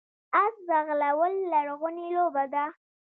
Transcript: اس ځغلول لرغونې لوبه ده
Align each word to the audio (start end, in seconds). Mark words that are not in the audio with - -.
اس 0.43 0.53
ځغلول 0.67 1.33
لرغونې 1.51 2.05
لوبه 2.15 2.43
ده 2.53 2.65